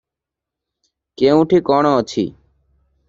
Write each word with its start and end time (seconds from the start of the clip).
କେଉଁଠି 1.23 1.59
କଣ 1.71 1.93
ଅଛି? 1.99 2.25